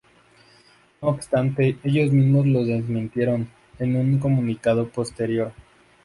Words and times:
No 0.99 1.09
obstante, 1.09 1.77
ellos 1.83 2.11
mismos 2.11 2.47
lo 2.47 2.63
desmintieron 2.65 3.47
en 3.77 3.97
un 3.97 4.17
comunicado 4.17 4.89
posterior. 4.89 5.53